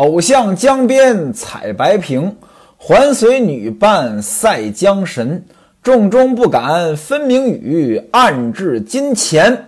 [0.00, 2.34] 偶向江边采白萍，
[2.78, 5.44] 还随女伴赛江神。
[5.82, 9.66] 重中不敢分明语，暗掷金钱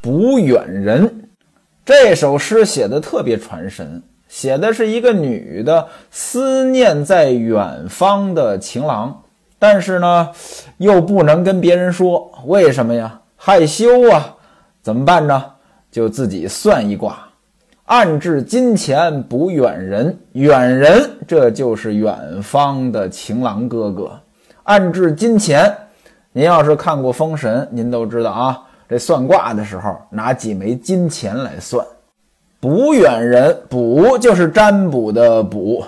[0.00, 1.28] 不远人。
[1.84, 9.22] 这首诗写的特别传神，写的是一个女的思念在远方的情郎，
[9.58, 10.30] 但是呢，
[10.78, 13.20] 又不能跟别人说，为什么呀？
[13.36, 14.34] 害羞啊，
[14.80, 15.44] 怎么办呢？
[15.92, 17.27] 就自己算一卦，
[17.88, 24.10] 暗至金钱不远人，远人这就是远方的情郎哥哥。
[24.64, 25.74] 暗至金钱，
[26.32, 28.62] 您要是看过《封神》，您都知道啊。
[28.90, 31.82] 这算卦的时候，拿几枚金钱来算。
[32.60, 35.82] 卜远人，卜就是占卜的卜。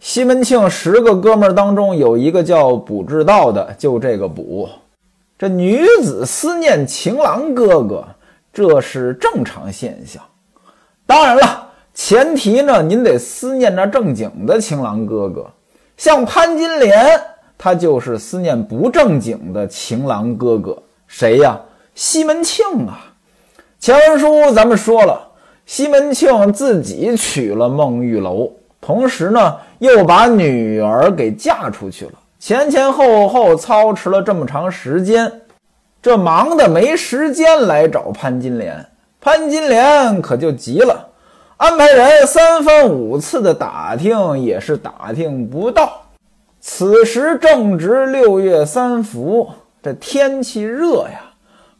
[0.00, 4.68] 西门庆十个哥们儿当中，有一个叫卜志道的，就这个卜。
[5.38, 8.04] 这女子思念情郎哥哥，
[8.52, 10.20] 这是正常现象。
[11.10, 15.44] 当然了，前提呢，您得思念那正经的情郎哥哥，
[15.96, 17.20] 像潘金莲。
[17.58, 21.60] 他就是思念不正经的情郎哥哥，谁呀？
[21.96, 23.12] 西门庆啊！
[23.80, 25.20] 前文书咱们说了，
[25.66, 28.48] 西门庆自己娶了孟玉楼，
[28.80, 35.42] 同时呢又把女儿给嫁出去了，前前后后操持了这么长时间，
[36.00, 38.86] 这忙的没时间来找潘金莲。
[39.22, 41.08] 潘金莲可就急了，
[41.58, 46.00] 安排人三番五次的打听，也是打听不到。
[46.58, 49.50] 此时正值六月三伏，
[49.82, 51.20] 这天气热呀。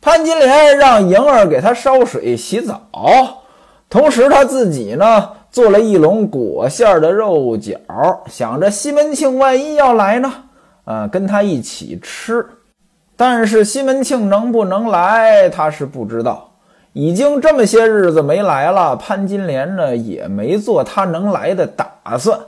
[0.03, 3.43] 潘金莲让莹儿给她烧水洗澡，
[3.89, 7.79] 同时她自己呢做了一笼裹馅的肉饺，
[8.27, 10.31] 想着西门庆万一要来呢，
[10.85, 12.47] 啊，跟他一起吃。
[13.17, 16.50] 但是西门庆能不能来，他是不知道。
[16.93, 22.39] 已经这么些日子没来了，潘金莲呢也没做他能来的打算。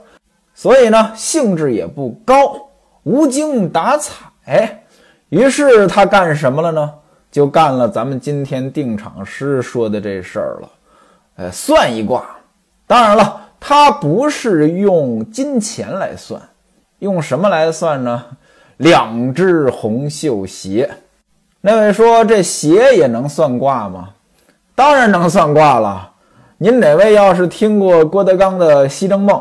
[0.53, 2.55] 所以呢，兴致也不高，
[3.03, 4.83] 无精打采。
[5.29, 6.93] 于是他干什么了呢？
[7.31, 10.69] 就干了咱们今天定场诗说的这事儿了。
[11.37, 12.23] 呃，算一卦。
[12.85, 16.39] 当然了，他不是用金钱来算，
[16.99, 18.23] 用什么来算呢？
[18.77, 20.89] 两只红绣鞋。
[21.61, 24.09] 那位说这鞋也能算卦吗？
[24.75, 26.09] 当然能算卦了。
[26.57, 29.35] 您哪位要是听过郭德纲的《西征梦》？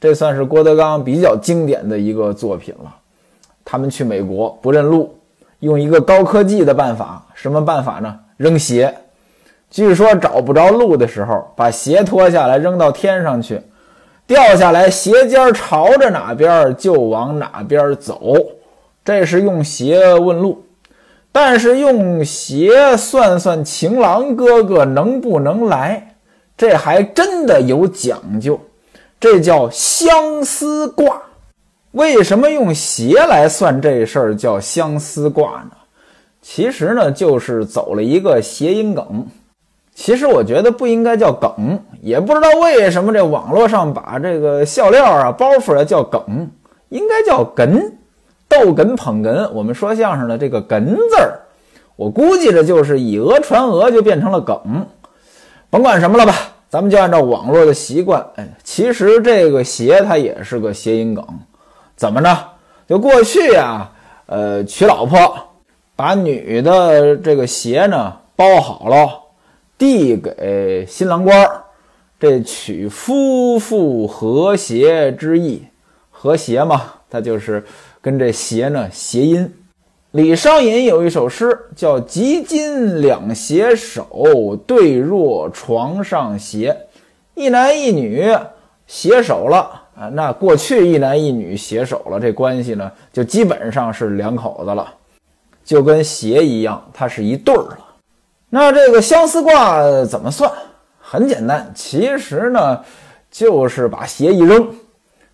[0.00, 2.94] 这算是郭德纲比较经典的一个作品了。
[3.64, 5.18] 他们去美国不认路，
[5.60, 8.18] 用一个高科技的办法，什么办法呢？
[8.36, 8.94] 扔鞋。
[9.68, 13.60] 据说找不着路的时候，把鞋脱下来扔到天上去，
[14.28, 18.32] 掉下来鞋尖朝着哪边就往哪边走。
[19.04, 20.62] 这是用鞋问路，
[21.40, 26.16] 但是用鞋算算情郎哥哥能不能来，
[26.56, 28.58] 这还真的有讲究。
[29.20, 31.22] 这叫相思卦，
[31.92, 35.70] 为什么用鞋来算这事儿叫相思卦呢？
[36.42, 39.24] 其实呢，就是走了一个谐音梗。
[39.94, 46.50] 其实我觉得不应该叫梗，也不知道为什么这网络上把这个笑料啊、包袱啊叫梗，
[46.88, 47.92] 应该叫哏，
[48.64, 49.48] 逗哏捧哏。
[49.50, 51.40] 我们说相声的这个哏字儿，
[51.96, 54.86] 我估计着就是以讹传讹，就变成了梗。
[55.70, 56.34] 甭管什么了吧。
[56.70, 61.24] 咱们就按照网络的习惯，哎，其实这个鞋它也是个谐音梗，
[61.96, 62.36] 怎么着？
[62.86, 63.90] 就过去呀，
[64.26, 65.34] 呃，娶老婆，
[65.96, 69.08] 把女的这个鞋呢包好了，
[69.78, 71.62] 递给新郎官儿，
[72.20, 75.64] 这取夫妇和谐之意，
[76.10, 77.64] 和谐嘛，它就是
[78.00, 79.52] 跟这鞋呢谐音。
[80.12, 86.76] 李商隐有一首诗，叫“及今两携手，对若床上鞋”。
[87.36, 88.34] 一男一女
[88.86, 94.92] 携手了啊，那过去一男一女携手了，这关系呢，就基本上是两口子了，
[95.62, 97.78] 就跟鞋一样，它是一对儿了。
[98.48, 100.50] 那这个相思卦怎么算？
[100.98, 102.80] 很简单，其实呢，
[103.30, 104.74] 就是把鞋一扔，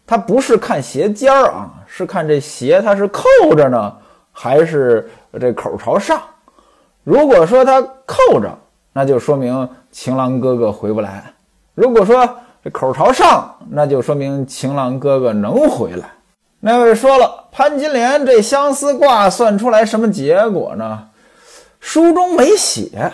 [0.07, 3.25] 它不是看鞋尖儿啊，是看这鞋它是扣
[3.57, 3.97] 着呢。
[4.37, 5.09] 还是
[5.41, 6.21] 这口朝上，
[7.05, 8.53] 如果说它扣着，
[8.93, 11.23] 那就说明情郎哥哥回不来；
[11.77, 12.29] 如果说
[12.65, 16.11] 这口朝上，那就说明情郎哥哥能回来。
[16.59, 21.07] 那位说了，潘金莲这相思卦算出来什么结果呢？
[21.79, 23.13] 书中没写，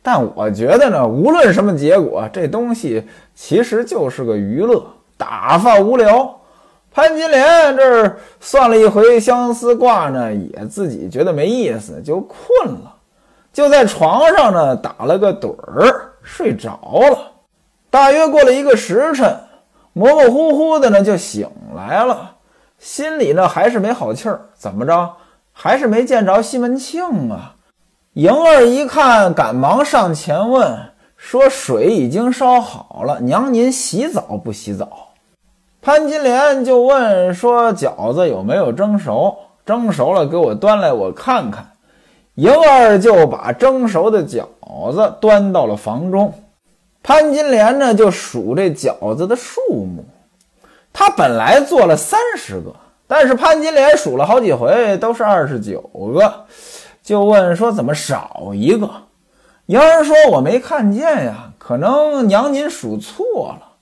[0.00, 6.40] 但我觉得呢，无论什么结果，这东西其实就是个娱乐，打发无聊。
[6.92, 12.94] 潘金莲这儿算了一回相思卦呢，也自己觉得没意思，就困了，
[13.52, 16.78] 就在床上呢打了个盹儿，睡着
[17.10, 17.32] 了。
[17.90, 19.38] 大约过了一个时辰，
[19.92, 22.32] 模模糊糊的呢就醒来了，
[22.78, 24.40] 心里呢还是没好气儿。
[24.54, 25.12] 怎么着？
[25.52, 27.54] 还是没见着西门庆啊？
[28.14, 30.78] 迎儿一看，赶忙上前问
[31.16, 34.88] 说：“水已经烧好了，娘您洗澡不洗澡？”
[35.82, 39.36] 潘金莲就问说：“饺子有没有蒸熟？
[39.64, 41.70] 蒸熟了给我端来，我看看。”
[42.36, 44.46] 莹儿就把蒸熟的饺
[44.92, 46.34] 子端到了房中。
[47.02, 50.04] 潘金莲呢，就数这饺子的数目。
[50.92, 52.74] 他本来做了三十个，
[53.06, 55.80] 但是潘金莲数了好几回，都是二十九
[56.14, 56.44] 个，
[57.02, 58.90] 就问说：“怎么少一个？”
[59.66, 63.76] 莹儿说：“我没看见呀，可能娘您数错了。”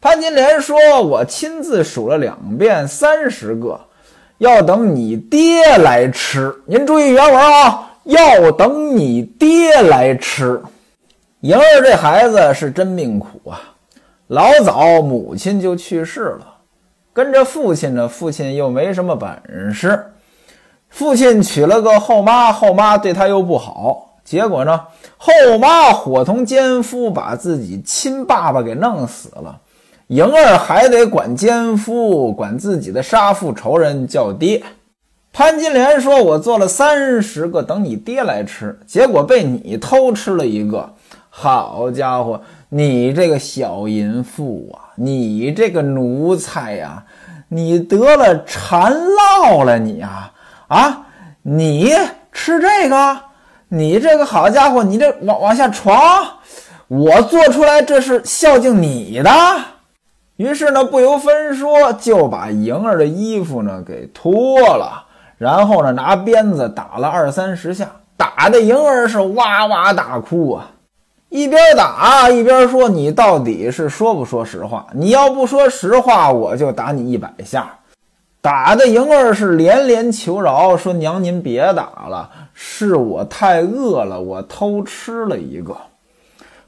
[0.00, 3.80] 潘金莲说：“我亲自数了两遍，三十个，
[4.38, 6.54] 要等你爹来吃。
[6.66, 10.62] 您注意原文啊。”要等你爹来吃。
[11.40, 13.60] 莹儿这孩子是真命苦啊，
[14.28, 16.54] 老早母亲就去世了，
[17.12, 20.10] 跟着父亲呢，父亲又没什么本事，
[20.88, 24.82] 父亲娶了个后妈，后妈对他又不好，结果呢，
[25.16, 29.58] 后妈伙同奸夫把自己亲爸爸给弄死了，
[30.08, 34.62] 莹儿还得管奸夫，管自己的杀父仇人叫爹。
[35.32, 40.94] 潘金莲说：“我做了三十个，等你爹来吃，结果被你偷吃了一个。
[41.30, 47.02] 好家伙，你这个小淫妇啊，你这个奴才呀，
[47.48, 50.32] 你得了馋烙了你啊
[50.68, 51.06] 啊！
[51.40, 51.94] 你
[52.30, 53.16] 吃这个，
[53.70, 55.94] 你这个好家伙，你这往往下床，
[56.86, 59.30] 我做出来这是孝敬你的。
[60.36, 65.04] 于是呢，不由分说就把莹儿的衣服呢给脱了。”
[65.36, 70.70] 然后呢，拿鞭子打了二三十下，打的莹儿是哇哇大哭啊！
[71.28, 74.86] 一边打一边说：“你到底是说不说实话？
[74.94, 77.68] 你要不说实话，我就打你一百下。”
[78.40, 82.30] 打的莹儿是连连求饶，说：“娘您别打了，
[82.60, 85.76] 是我太饿了，我偷吃了一个。”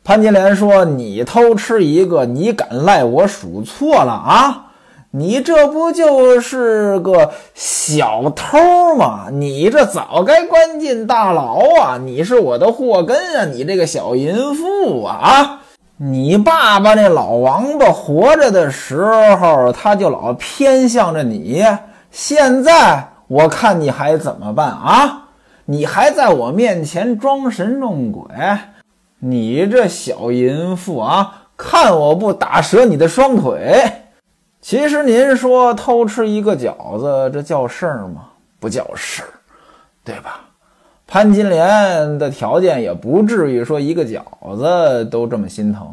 [0.05, 4.67] 潘金莲说：“你偷吃一个，你敢赖我数错了啊？”
[5.13, 9.27] 你这不就是个小偷吗？
[9.33, 11.99] 你这早该关进大牢啊！
[12.01, 13.45] 你是我的祸根啊！
[13.45, 15.19] 你这个小淫妇啊！
[15.21, 15.61] 啊！
[15.97, 19.05] 你爸爸那老王八活着的时
[19.35, 21.67] 候，他就老偏向着你。
[22.13, 25.30] 现在我看你还怎么办啊？
[25.70, 28.25] 你还在我面前装神弄鬼！
[29.20, 31.44] 你这小淫妇啊！
[31.56, 33.88] 看我不打折你的双腿！
[34.61, 38.31] 其实您说偷吃一个饺子，这叫事儿吗？
[38.58, 39.31] 不叫事儿，
[40.02, 40.40] 对吧？
[41.06, 44.22] 潘金莲的条件也不至于说一个饺
[44.56, 45.87] 子都这么心疼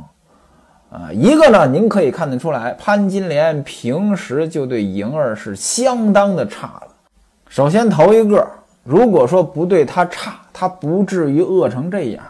[0.89, 1.13] 啊。
[1.13, 6.87] 一个呢，您可以看得出来，潘金莲平时就对莹儿是相当的差了。
[7.47, 8.47] 首先头一个，
[8.87, 12.23] 如果说不对他差，他不至于饿成这样。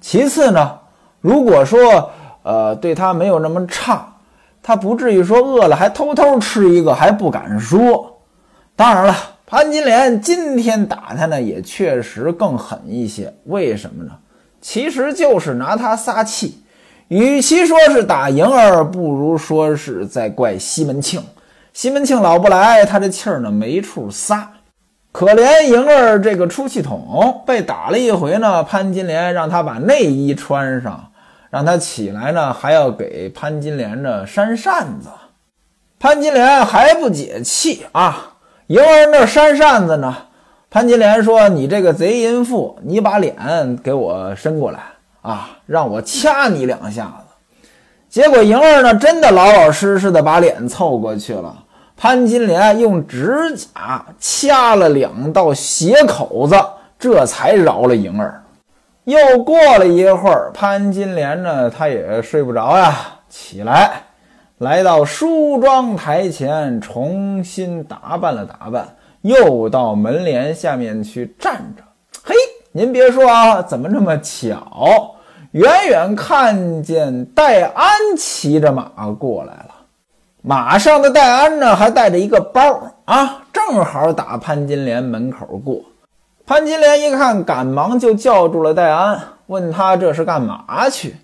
[0.00, 0.78] 其次呢，
[1.22, 2.10] 如果说
[2.42, 4.14] 呃对他没有那么差。
[4.60, 8.18] 他不至于说饿了还偷偷吃一个还不敢说。
[8.76, 13.32] 当然了，潘金莲今天打他呢，也确实更狠一些。
[13.44, 14.10] 为什么呢？
[14.60, 16.62] 其实就是拿他撒气。
[17.06, 21.22] 与其说是打莹儿，不如说是在怪西门庆。
[21.72, 24.50] 西门庆老不来，他这气儿呢没处撒。
[25.12, 28.62] 可怜莹儿这个出气筒，被打了一回呢。
[28.62, 31.04] 潘金莲让他把内衣穿上。
[31.50, 35.08] 让他起来呢，还要给潘金莲呢扇扇子。
[35.98, 38.34] 潘金莲还不解气啊！
[38.66, 40.14] 莹儿那扇扇子呢？
[40.68, 43.34] 潘金莲说：“你这个贼淫妇，你把脸
[43.82, 44.80] 给我伸过来
[45.22, 47.24] 啊，让我掐你两下子。”
[48.10, 51.64] 结果莹儿呢，真的老老实实的把脸凑过去了。
[52.00, 56.54] 潘金莲用指甲掐了两道血口子，
[56.96, 58.40] 这才饶了莹儿。
[59.02, 62.94] 又过了一会儿，潘金莲呢，她也睡不着呀，
[63.28, 64.02] 起来，
[64.58, 68.86] 来到梳妆台前，重新打扮了打扮，
[69.22, 71.82] 又到门帘下面去站着。
[72.22, 72.32] 嘿，
[72.70, 75.16] 您别说啊，怎么这么巧？
[75.50, 79.67] 远远看见戴安骑着马过来了，
[80.42, 85.82] 马上的戴安呢，还带着一个包啊，正好打潘金莲门口过。
[86.46, 91.16] 潘金莲一看，赶忙就叫住了戴安，问他这是干嘛去。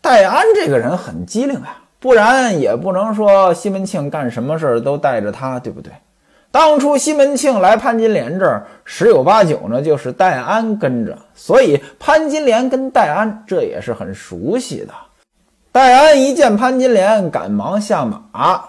[0.00, 5.92] 戴安这个人很机灵啊，不然也不能说西门庆干什么事儿都带着他，对不对？
[6.50, 14.92] 当初西门庆来潘金莲这儿，十有八九呢就是戴安跟着，所以潘金莲跟戴安这也是很熟悉的。
[15.70, 18.62] 戴安一见潘金莲，赶忙下马，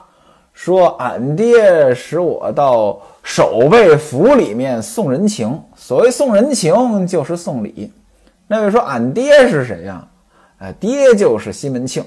[0.54, 5.60] 说：“俺爹使我到守备府里面送人情。
[5.76, 7.92] 所谓送人情，就是送礼。”
[8.46, 10.06] 那位说：“俺爹是谁呀？”
[10.60, 12.04] 哎，爹就是西门庆。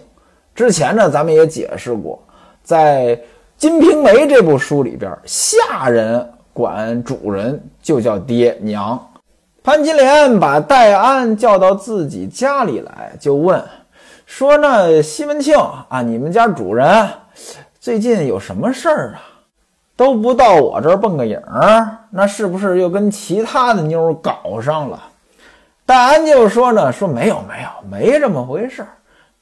[0.54, 2.22] 之前呢，咱们也解释过，
[2.62, 3.16] 在
[3.56, 9.00] 《金瓶梅》这部书里边，下人管主人就叫爹娘。
[9.62, 13.58] 潘金莲把戴安叫到自己家里来，就问
[14.34, 15.54] 说：“那西门庆
[15.90, 17.06] 啊，你们家主人
[17.78, 19.20] 最近有什么事儿啊？
[19.94, 25.02] 都不到我这儿蹦个影儿，那是不是又跟其他的妞搞上了？”
[25.84, 28.88] 戴安就说呢：“说没有没有，没这么回事儿。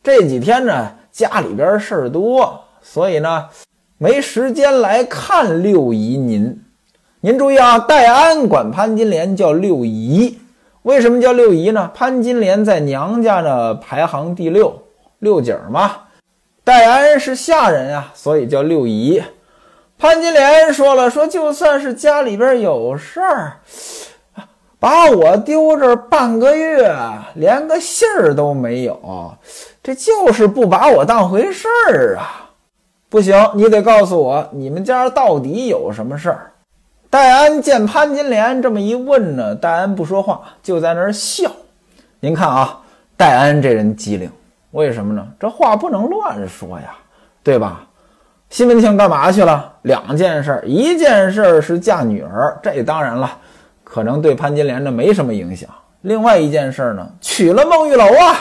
[0.02, 3.48] 这几天呢。”家里边事儿多，所以呢，
[3.98, 6.64] 没时间来看六姨您。
[7.20, 10.39] 您注意啊，戴安管潘金莲叫六姨，
[10.82, 11.90] 为什么叫六姨呢？
[11.94, 14.82] 潘金莲在娘家呢排行第六，
[15.18, 15.92] 六姐嘛。
[16.64, 19.22] 戴安是下人呀，所以叫六姨。
[19.98, 23.58] 潘金莲说了，说就算是家里边有事儿，
[24.78, 26.90] 把我丢这半个月，
[27.34, 29.34] 连个信儿都没有。
[29.82, 32.50] 这就是不把我当回事儿啊！
[33.10, 36.52] 不行，你得告诉我你们家到底有什么事儿。
[37.10, 41.50] 戴安见潘金莲这么一问呢，戴安不说话，就在那儿笑。
[42.20, 42.80] 您看啊，
[43.16, 44.30] 戴安这人机灵，
[44.70, 45.26] 为什么呢？
[45.40, 46.96] 这话不能乱说呀，
[47.42, 47.84] 对吧？
[48.48, 49.72] 西门庆干嘛去了？
[49.82, 53.28] 两件事，一件事是嫁女儿，这当然了，
[53.82, 55.68] 可能对潘金莲这没什么影响。
[56.02, 58.36] 另外一件事呢，娶了孟玉楼啊。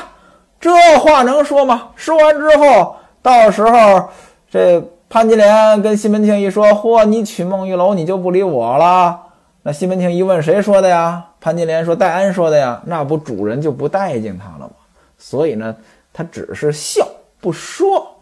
[0.60, 1.90] 这话能说吗？
[1.96, 4.10] 说完之后，到时候
[4.48, 4.80] 这
[5.10, 9.20] 潘金莲跟西门庆一说：“嚯，你娶孟玉楼，你就不理我了？”
[9.64, 14.72] 那西门庆一问：“谁说的呀？”潘金莲说：“戴安说的呀。”那不主人就不待见他了吗？
[15.18, 15.76] 所以呢，
[16.14, 17.08] 他只是笑
[17.42, 18.18] 不说。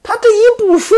[0.00, 0.96] 他这一不说，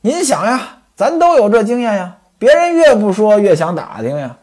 [0.00, 2.16] 您想呀，咱都有这经验呀。
[2.36, 4.36] 别人越不说，越想打听呀。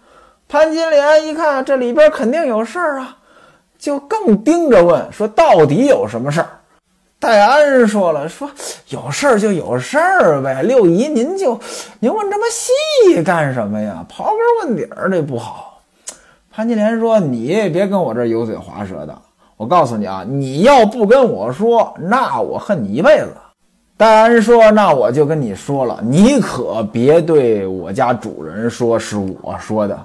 [0.48, 3.18] 潘金莲一看，这里边肯定有事儿啊。
[3.78, 6.48] 就更盯着问说：“到底有什么事儿？”
[7.24, 8.52] 戴安说了：“说
[8.90, 10.62] 有事儿就有事儿呗。
[10.62, 11.58] 六姨，您就
[12.02, 14.06] 您问这么细干什么呀？
[14.12, 15.80] 刨根问底儿这不好。”
[16.52, 19.18] 潘金莲说：“你别跟我这油嘴滑舌的。
[19.56, 23.30] 我告诉你啊，你要不跟我说，那我恨你一辈子。”
[23.96, 29.98] 戴安说：“那我就跟你说了，你可别对我家主人说是我说的。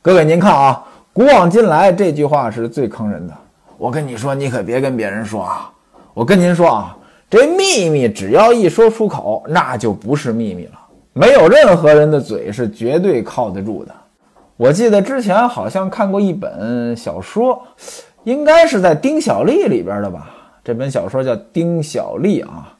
[0.00, 3.34] 各位您看啊。”古往今来，这句话是最坑人的。
[3.76, 5.70] 我跟你说，你可别跟别人说啊！
[6.14, 6.96] 我跟您说啊，
[7.30, 10.72] 这秘密只要一说出口，那就不是秘密了。
[11.14, 13.94] 没有任何人的嘴是绝对靠得住的。
[14.56, 17.62] 我记得之前好像看过一本小说，
[18.24, 20.30] 应该是在《丁小丽》里边的吧？
[20.62, 22.76] 这本小说叫《丁小丽》啊，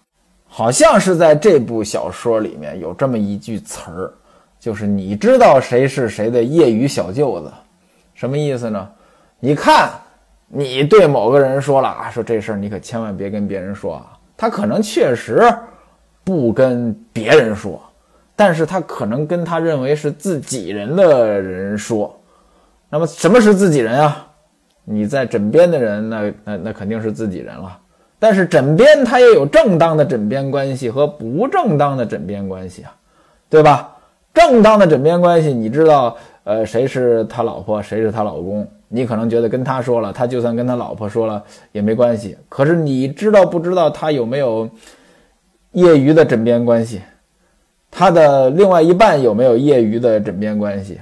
[0.47, 4.13] 好像是在这部小说里面有这么一句词儿，
[4.61, 7.51] 就是你知道谁是谁的业余小舅子。
[8.15, 8.89] 什么意思呢？
[9.41, 9.91] 你看，
[10.55, 14.19] 你对某个人说了啊，说这事儿你可千万别跟别人说啊。
[14.37, 15.43] 他可能确实
[16.23, 17.81] 不跟别人说，
[18.37, 22.15] 但是他可能跟他认为是自己人的人说。
[22.91, 24.27] 那么什么是自己人啊？
[24.85, 27.79] 你在枕边的人，那那那肯定是自己人了。
[28.19, 32.93] 但是枕边他也有正当的枕边关系和不正当的枕边关系啊，
[33.49, 33.97] 对吧？
[34.35, 36.15] 正当的枕边关系，你知道。
[36.45, 38.67] 呃，谁是他老婆，谁是他老公？
[38.89, 42.37] 你可能觉得跟他说了，他就算跟他老婆说了也没关系。
[42.49, 44.69] 可是你知道不知道他有没有
[45.73, 47.01] 业余的枕边关系？
[47.91, 50.99] 他的另外一半有没有业余的枕边关系？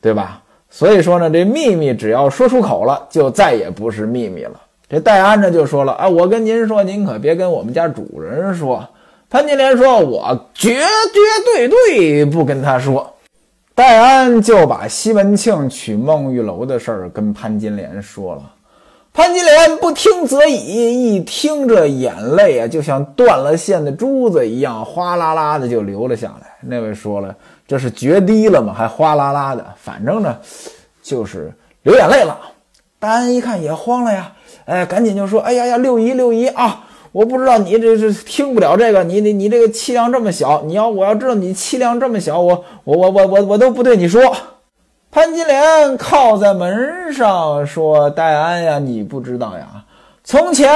[0.00, 0.42] 对吧？
[0.68, 4.60] 所以说呢，这秘密只要说出口了，就再也不是秘密了。
[4.88, 8.86] 这戴安呢就说了啊，我跟您说，您可别跟我们家主人说。
[9.28, 13.12] 潘金莲说，我绝绝对对不跟他说。
[13.76, 18.42] 戴安就把西门庆娶孟玉楼的事儿跟潘金莲说了，
[19.12, 26.46] 潘金莲不听则已，一听这眼泪啊，就像断了线的珠子一样，哗啦啦的就流了下来。
[26.62, 27.36] 那位说了，
[27.68, 28.72] 这是决堤了吗？
[28.72, 30.34] 还哗啦啦的，反正呢，
[31.02, 31.52] 就是
[31.82, 32.40] 流眼泪了。
[32.98, 34.32] 戴安一看也慌了呀，
[34.64, 36.82] 哎，赶紧就说：“哎呀呀，六姨六姨啊！”
[37.16, 44.36] 我不知道你这是听不了这个，你你你这个气量这么小，你要我要知道你气量这么小，我我我我我我都不对你说。
[45.10, 49.66] 潘金莲靠在门上说：“戴安呀，你不知道呀，
[50.24, 50.70] 从前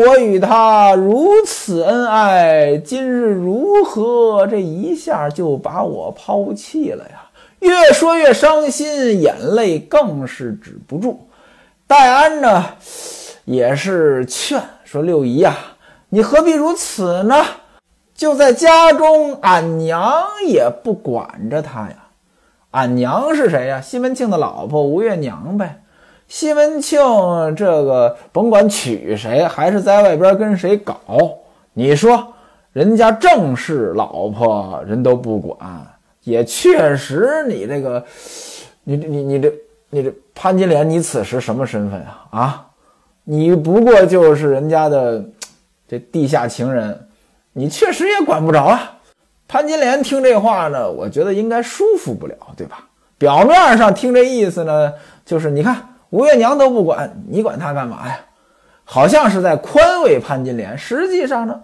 [0.00, 7.28] 我与他如此恩爱，今日如何这一下就把我抛弃了呀？”
[7.60, 11.28] 越说越伤心，眼泪更是止不住。
[11.86, 12.64] 戴安呢，
[13.44, 14.58] 也是劝。
[14.84, 15.56] 说六姨呀，
[16.14, 17.44] 你何必如此呢？
[18.14, 21.96] 就在家中，俺娘也不管着他呀。
[22.70, 23.80] 俺娘是谁呀？
[23.80, 25.82] 西门庆的老婆吴月娘呗。
[26.28, 27.00] 西门庆
[27.56, 31.00] 这个甭管娶谁，还是在外边跟谁搞，
[31.72, 32.32] 你说
[32.72, 35.58] 人家正是老婆，人都不管，
[36.22, 38.04] 也确实你这个，
[38.84, 39.52] 你你你这
[39.90, 42.28] 你这潘金莲，你此时什么身份啊？
[42.30, 42.66] 啊，
[43.24, 45.24] 你不过就是人家的
[45.88, 47.08] 这地下情人，
[47.52, 48.98] 你确实也管不着啊。
[49.48, 52.88] 潘金莲听这话呢，我觉得应该舒服不了，对吧？
[53.18, 54.92] 表面上听这意思呢，
[55.24, 55.90] 就是你看。
[56.10, 58.20] 吴月娘都不管你管他干嘛呀？
[58.84, 61.60] 好像是在宽慰潘金莲，实际上呢，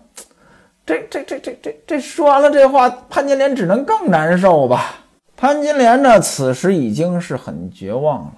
[0.85, 4.97] 这这这这这这说完了这话，潘金莲只能更难受吧。
[5.37, 8.33] 潘金莲呢，此时已经是很绝望了，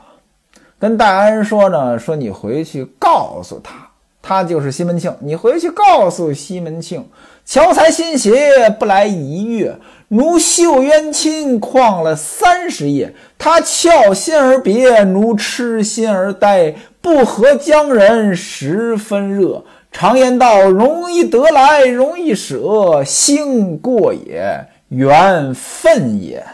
[0.78, 3.81] 跟戴安说呢，说你回去告诉他，
[4.22, 7.04] 他就是西门庆，你回去告诉西门庆，
[7.44, 9.76] 乔才新鞋不来一月。
[10.08, 16.74] 奴绣冤亲旷了三十夜，他俏心而别，奴痴心而呆。
[17.00, 26.44] 不合江人十分热，常言道：容易得来容易舍，兴过也，缘分也。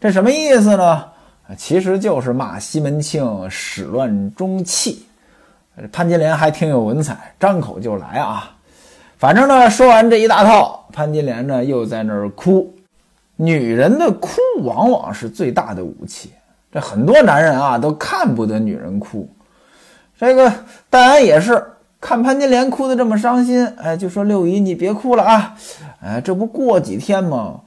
[0.00, 1.04] 这什么意思呢？
[1.56, 5.04] 其实就是骂西门庆始乱终弃。
[5.90, 8.56] 潘金莲还挺有文采，张口就来啊。
[9.16, 12.74] 反正呢，说完这一大套，潘金莲呢又在那儿哭。
[13.36, 16.32] 女人的哭往往是最大的武器，
[16.70, 19.28] 这很多男人啊都看不得女人哭。
[20.18, 20.52] 这个
[20.90, 21.64] 戴安也是
[22.00, 25.54] 看潘金莲哭得这么伤心，哎，就说六姨你别哭了啊，
[26.00, 27.60] 哎，这不过几天吗？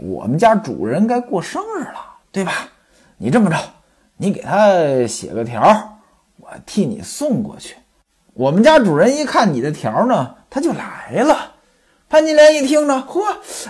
[0.00, 2.00] 我们家主人该过生日了，
[2.32, 2.52] 对吧？
[3.18, 3.56] 你这么着，
[4.16, 6.01] 你给他写个条，我
[6.66, 7.76] 替你送过去。
[8.34, 11.52] 我们家主人一看你的条呢，他就来了。
[12.08, 13.22] 潘金莲一听呢，嚯，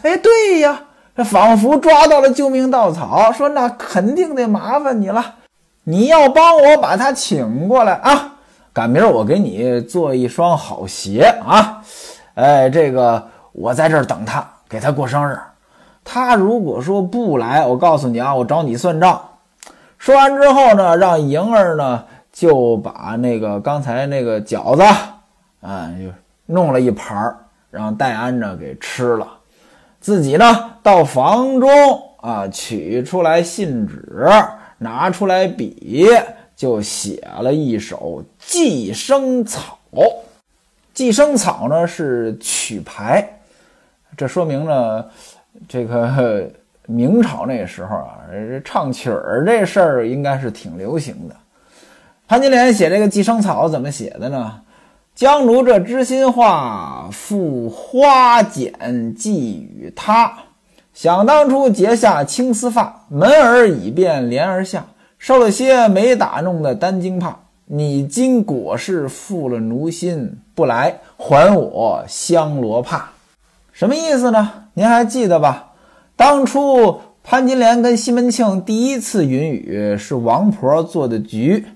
[0.03, 0.85] 哎，对呀。
[1.15, 5.35] 这仿佛抓到了救命稻草，说：“那肯定得麻烦你了，
[5.85, 8.37] 你要帮我把他请过来啊！
[8.73, 11.83] 赶明儿我给你做一双好鞋啊！
[12.33, 15.39] 哎，这个我在这儿等他，给他过生日。
[16.03, 19.29] 他如果说不来，我告诉你啊，我找你算账。”
[19.99, 24.83] 说完之后呢，让莹儿呢就把那个刚才那个饺子
[25.61, 26.11] 啊，就
[26.47, 27.37] 弄了一盘儿，
[27.71, 29.29] 让戴安呢给吃了。
[30.01, 31.71] 自己呢，到房中
[32.23, 34.27] 啊，取出来信纸，
[34.79, 36.09] 拿出来笔，
[36.57, 39.79] 就写了一首《寄生草》。
[40.93, 43.27] 寄生草呢是曲牌，
[44.17, 45.05] 这说明呢，
[45.69, 46.51] 这个
[46.87, 48.19] 明朝那时候啊，
[48.65, 51.37] 唱曲儿这事儿应该是挺流行的。
[52.33, 54.61] 潘金莲写这个《寄生草》怎么写的呢？
[55.15, 60.33] 将如这知心话，付花剪寄与他。
[60.95, 64.87] 想当初结下青丝发，门儿已变帘儿下。
[65.19, 73.11] 受了些没打弄的单惊怕，你今果是负了奴心，不来还我香罗帕。
[73.73, 74.51] 什么意思呢？
[74.73, 75.73] 您还记得吧？
[76.17, 81.67] 当初潘金莲跟西门庆第一次云雨，是王婆做的局。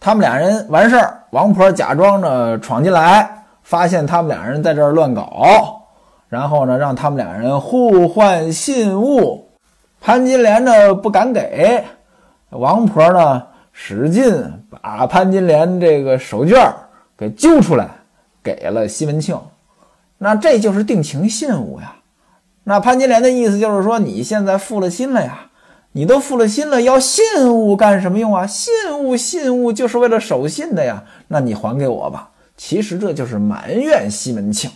[0.00, 5.82] 他们俩人完事儿，王婆假装着闯进来，发现他们俩人在这儿乱搞，
[6.28, 9.48] 然后呢，让他们俩人互换信物。
[10.00, 11.84] 潘金莲呢不敢给，
[12.50, 16.72] 王婆呢使劲把潘金莲这个手绢
[17.16, 17.88] 给揪出来，
[18.40, 19.36] 给了西门庆。
[20.16, 21.96] 那这就是定情信物呀。
[22.62, 25.47] 那潘金莲的意思就是说，你现在负了心了呀。
[25.98, 28.46] 你都负了心了，要信物干什么用啊？
[28.46, 31.02] 信物，信物就是为了守信的呀。
[31.26, 32.30] 那你还给我吧。
[32.56, 34.70] 其实这就是埋怨西门庆，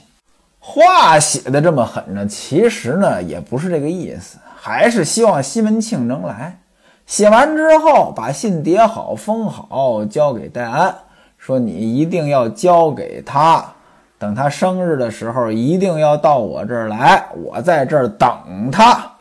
[0.58, 6.58] 话写的这么狠呢，其实呢也不是这个意思，还是希望西门庆能来。
[7.06, 10.92] 写完之后，把信叠好，封好，交给戴安，
[11.38, 13.64] 说你一定要交给他，
[14.18, 18.28] 等他生日的时候，一定要到我这儿来，我在这儿等
[18.72, 19.11] 他。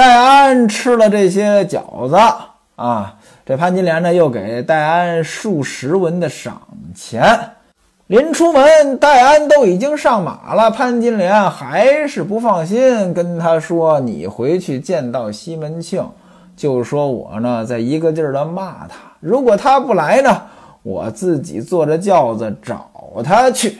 [0.00, 2.16] 戴安吃了这些饺子
[2.76, 6.62] 啊，这潘金莲呢又给戴安数十文的赏
[6.94, 7.38] 钱。
[8.06, 16.02] 临出门，戴安都已经上马了，潘金莲还是不放心，跟他说：“你回去见到西门庆，
[16.56, 18.96] 就说我呢在一个劲儿的骂他。
[19.20, 20.44] 如果他不来呢，
[20.82, 22.90] 我自己坐着轿子找
[23.22, 23.76] 他去。”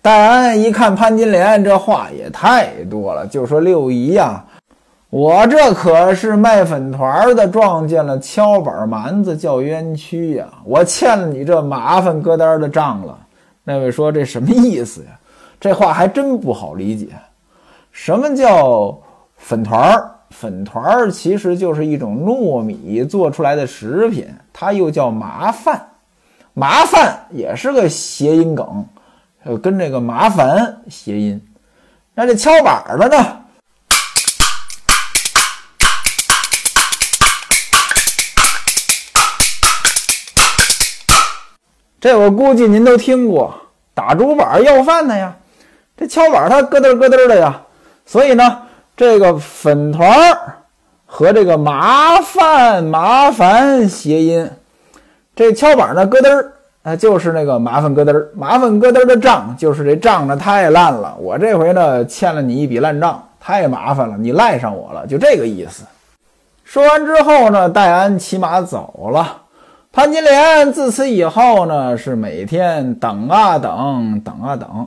[0.00, 4.44] 戴安一看潘金莲这话也太多了，就说：“六姨呀。”
[5.16, 10.46] 我这可是卖粉团的，撞见了敲板蛮子叫冤屈呀！
[10.62, 13.18] 我欠了你这麻烦疙瘩的账了，
[13.64, 15.18] 那位说这什么意思呀？
[15.58, 17.08] 这话还真不好理解。
[17.92, 18.94] 什么叫
[19.38, 20.10] 粉团儿？
[20.32, 25.80] 粉团儿其实就是一种糯米做出来的食品，它又叫麻饭。
[26.52, 28.84] 麻烦也是个谐音梗，
[29.44, 31.42] 呃，跟这个麻烦谐音。
[32.14, 33.26] 那这敲板的呢？
[42.06, 43.52] 这我估计您都听过，
[43.92, 45.34] 打竹板要饭的呀。
[45.96, 47.62] 这敲板它咯噔咯噔的呀，
[48.04, 48.58] 所以呢，
[48.96, 50.38] 这个粉团儿
[51.04, 54.48] 和这个麻烦麻烦谐音。
[55.34, 56.52] 这敲板呢咯噔儿，
[56.84, 61.16] 啊，就是那个麻烦咯噔儿，麻烦咯噔儿的账，就是这账呢太烂了。
[61.18, 65.82] 我这回呢欠了你一笔烂账，太麻烦了，你赖上我了，就这个意思。
[66.62, 69.38] 说完之后呢，戴安骑马走了。
[69.96, 74.86] 潘金莲自此以后呢，是每天等啊等，等啊等。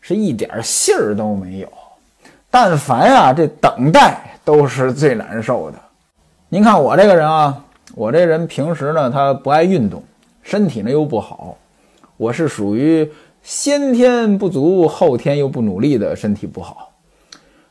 [0.00, 1.68] 是一点信儿都没有，
[2.50, 5.78] 但凡啊，这等待都是最难受的。
[6.48, 7.56] 您看我这个人啊，
[7.94, 10.02] 我这人平时呢，他不爱运动，
[10.42, 11.56] 身体呢又不好，
[12.16, 13.08] 我是属于
[13.44, 16.90] 先天不足，后天又不努力的身体不好。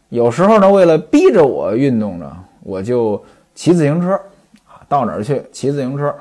[0.07, 2.31] 有时候呢，为了逼着我运动呢，
[2.63, 3.21] 我就
[3.53, 4.13] 骑自行车
[4.65, 6.15] 啊，到哪儿去骑自行车。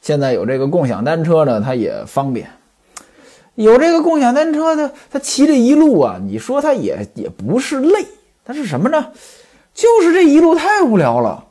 [0.00, 2.50] 现在有这个共享单车呢，它也方便。
[3.54, 8.06] 有这个共享单车的，他骑这一路啊，你说他也也不是累，
[8.44, 9.06] 他是什么呢？
[9.74, 11.44] 就是这一路太无聊了，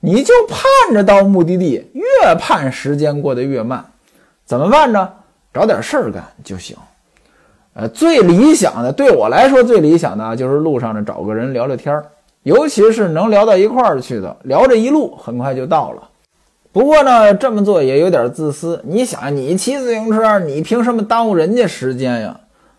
[0.00, 3.84] 你就盼着到目的地，越盼时间过得越慢，
[4.44, 5.08] 怎么办呢？
[5.54, 6.76] 找点事儿干就行。
[7.74, 12.02] 呃，最理想的，对我来说最理想的就是路上呢找个人聊聊天，
[12.42, 16.08] 尤其是能聊到一块儿去的，聊这一路很快就到了。
[16.72, 18.82] 不过呢，这么做也有点自私。
[18.84, 22.34] 你想，你骑自行车，你凭什么耽误人家时间呀？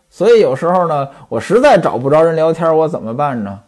[0.09, 3.59] 所以有时候呢，我实在找不着人聊天，我怎么办呢？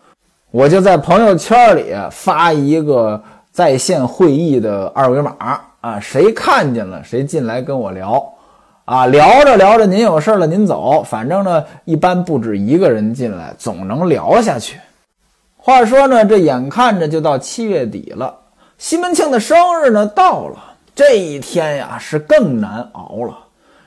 [0.52, 5.36] 我就在朋友圈里发一个在线会议的二维码
[5.82, 8.34] 啊，谁看见了谁进来跟我聊
[8.86, 14.80] 啊，聊着聊着您有事了您走，反正呢一般不止一个人进来，总能聊下去。
[15.58, 18.34] 话说呢，这眼看着就到七月底了。
[18.78, 23.38] 西门庆的生日呢到了，这一天呀是更难熬了。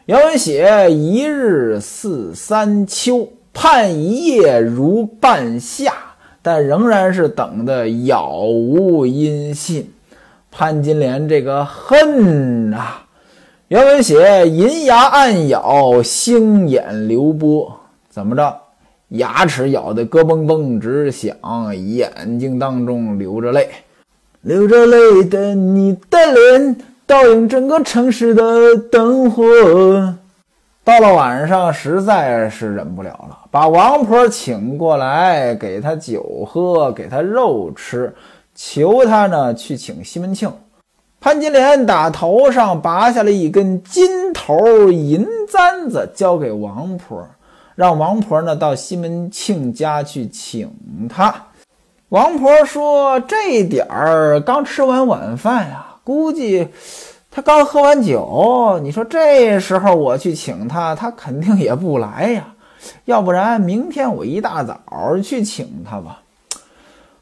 [0.06, 5.92] 原文写一日似三秋，盼一夜如半夏，
[6.40, 9.92] 但仍然是等的杳无音信。
[10.50, 13.04] 潘金莲这个恨啊！
[13.68, 18.58] 原文写银牙暗咬，星眼流波，怎么着？
[19.08, 21.36] 牙齿咬得咯嘣嘣直响，
[21.76, 23.68] 眼睛当中流着泪。
[24.42, 29.44] 流着泪的你的脸，倒映整个城市的灯火。
[30.84, 38.14] 到了晚上，实在是忍不了了，把王婆请过来，给她酒喝，给她肉吃，
[38.54, 40.50] 求她呢去请西门庆。
[41.20, 47.26] 潘金莲打头上拔下了一根金头银簪子，交给王婆，
[47.74, 50.70] 让王婆呢到西门庆家去请
[51.08, 51.34] 他。
[52.10, 56.68] 王婆说：“这点儿刚吃完晚饭呀，估计
[57.30, 58.80] 他刚喝完酒。
[58.82, 62.54] 你说这时候我去请他，他肯定也不来呀。
[63.04, 64.80] 要不然明天我一大早
[65.22, 66.22] 去请他吧。”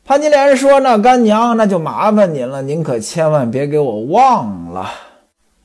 [0.06, 4.88] 潘金莲说：“那干娘，那就麻烦您了，您可千万别给我忘了。”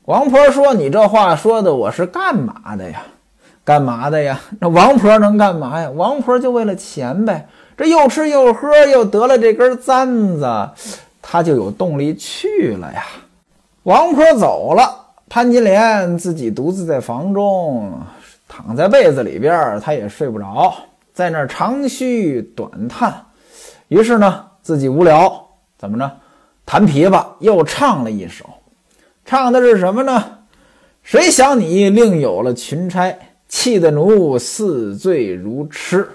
[0.05, 3.03] 王婆说：“你这话说的，我是干嘛的呀？
[3.63, 4.39] 干嘛的呀？
[4.59, 5.91] 那王婆能干嘛呀？
[5.91, 7.47] 王婆就为了钱呗。”
[7.81, 10.69] 这又吃又喝，又得了这根簪子，
[11.19, 13.03] 他就有动力去了呀。
[13.81, 17.91] 王婆走了，潘金莲自己独自在房中
[18.47, 20.71] 躺在被子里边，她也睡不着，
[21.11, 23.25] 在那长吁短叹。
[23.87, 25.43] 于是呢，自己无聊，
[25.79, 26.11] 怎么着，
[26.63, 28.45] 弹琵琶又唱了一首，
[29.25, 30.23] 唱的是什么呢？
[31.01, 33.17] 谁想你另有了群钗，
[33.47, 36.07] 气得奴似醉如痴。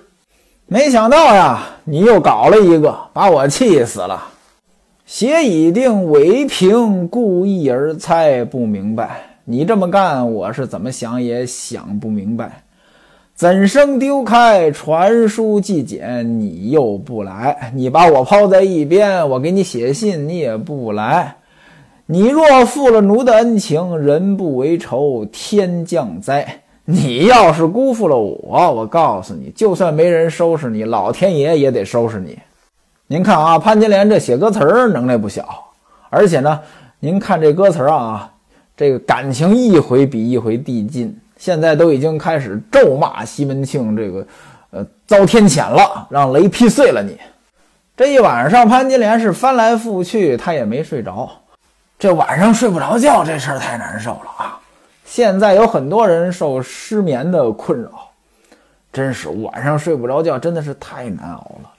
[0.68, 4.20] 没想到呀，你又搞了一个，把我气死了。
[5.04, 9.38] 写已定，为凭故意而猜不明白。
[9.44, 12.64] 你这么干，我是怎么想也想不明白。
[13.36, 17.70] 怎生丢开传书寄简，你又不来？
[17.72, 21.36] 你把我抛在一边，我给你写信，你也不来。
[22.06, 26.62] 你若负了奴的恩情，人不为仇，天降灾。
[26.88, 32.38] 你要是辜负了我，我告诉你，就算没人收拾你，老天爷也得收拾你。
[33.08, 35.44] 您看啊，潘金莲这写歌词儿能耐不小，
[36.10, 36.60] 而且呢，
[37.00, 38.30] 您看这歌词儿啊，
[38.76, 41.16] 这个感情一回比一回递进。
[41.36, 44.26] 现在都已经开始咒骂西门庆这个，
[44.70, 47.18] 呃，遭天谴了，让雷劈碎了你。
[47.96, 51.28] 这一晚上，潘金莲是翻来覆去，她也没睡着。
[51.98, 54.60] 这晚上睡不着觉，这事儿太难受了啊！
[55.06, 58.10] 现在有很多人受失眠的困扰，
[58.92, 61.70] 真是晚上睡不着觉，真的是太难熬了。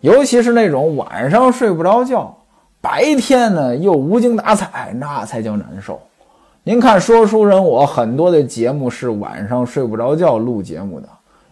[0.00, 2.36] 尤其是那种晚上睡不着觉，
[2.80, 6.00] 白天呢又无精打采，那才叫难受。
[6.64, 11.08] 您看，说书人我很多的节目是晚上睡不着觉录节目的，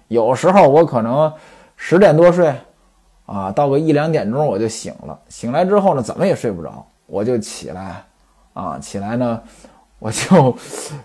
[0.08, 1.32] 有时候我可能
[1.76, 2.52] 十点多睡，
[3.24, 8.02] 啊，到个一两点钟我就醒了，醒来之后呢，怎么也睡不着，我就起来，
[8.52, 9.40] 啊，起来呢，
[10.00, 10.56] 我就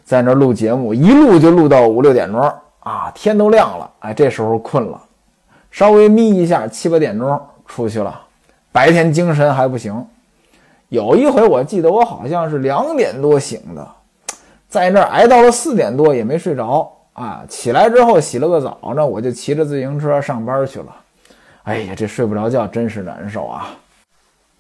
[0.04, 2.42] 在那录节目，一录就录到五六点钟，
[2.80, 5.00] 啊，天都亮了，哎，这时候困了。
[5.70, 8.22] 稍微眯一下，七八点钟出去了，
[8.72, 9.94] 白天精神还不行。
[10.88, 13.86] 有一回我记得我好像是两点多醒的，
[14.70, 17.44] 在那儿挨到了四点多也没睡着啊。
[17.50, 20.96] 起来之后洗了个澡呢，我就骑着自行车上班去了。
[21.64, 23.76] 哎呀，这睡不着觉真是难受啊！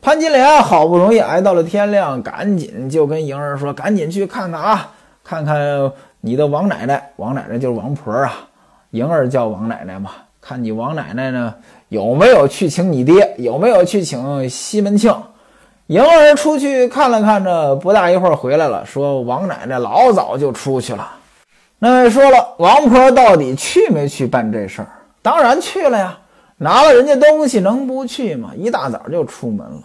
[0.05, 4.91] 潘金莲好不容易挨到了天亮，赶紧就跟莹儿说：“赶紧去看看啊，
[5.23, 5.57] 看看
[6.21, 7.09] 你的王奶奶。
[7.15, 8.31] 王奶奶就是王婆啊，
[8.91, 11.55] 莹儿叫王奶奶嘛。”看你王奶奶呢，
[11.89, 13.33] 有没有去请你爹？
[13.39, 15.11] 有没有去请西门庆？
[15.87, 21.13] 莹儿出去看了看着，不大一会儿回来了，说王奶奶老早就出去了。
[21.79, 24.87] 那说了，王婆到底去没去办这事儿？
[25.23, 26.15] 当然去了呀，
[26.57, 28.51] 拿了人家东西能不去吗？
[28.55, 29.81] 一大早就出门了，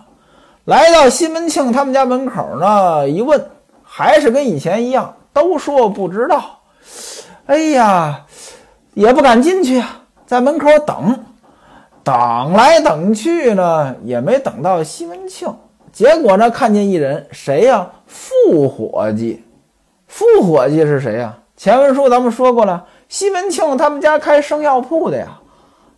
[0.64, 3.51] 来到西门庆他们家门口呢，一问，
[3.83, 6.61] 还是跟以前一样，都说不知道。
[7.46, 8.27] 哎呀，
[8.94, 10.03] 也不敢进去啊。
[10.27, 11.25] 在门口等，
[12.05, 15.53] 等来等去呢，也没等到西门庆。
[15.92, 17.90] 结果呢，看见一人，谁呀？
[18.07, 19.44] 副伙计。
[20.07, 21.37] 副伙计是谁呀？
[21.57, 25.40] 前文书咱们说过了，西门庆他们家开生药铺的呀。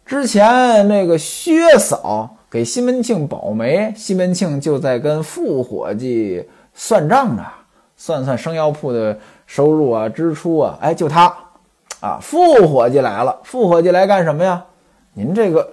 [0.06, 7.42] 之前那个薛嫂给西门庆保媒，西门庆就在跟副伙计算账呢，
[7.96, 10.78] 算算生药铺的收入啊、支出啊。
[10.82, 11.34] 哎，就他。
[12.00, 13.40] 啊，副伙计来了。
[13.42, 14.62] 副伙计来干什么呀？
[15.14, 15.66] 您这个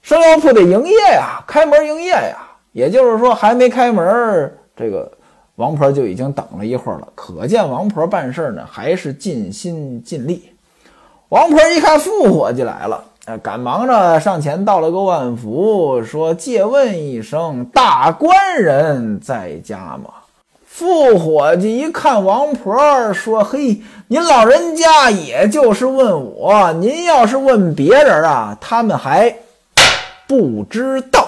[0.00, 2.38] 生药铺得营业呀，开门营业呀。
[2.72, 5.12] 也就是说，还没开门，这个
[5.56, 7.08] 王婆就已经等了一会儿了。
[7.14, 10.48] 可见王婆办事呢，还是尽心尽力。
[11.28, 20.10] 王婆一看副伙计来了，呃，赶忙着上前道了个万福，说：“借问一声，大官人在家吗？”
[20.68, 22.76] 副伙计一看王婆，
[23.14, 29.34] 说：“嘿，您老人家也就是问我，您要是问别人啊，他们还
[30.26, 31.26] 不知道。”